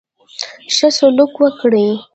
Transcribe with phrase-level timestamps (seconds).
[0.75, 1.87] ښه سلوک وکړي.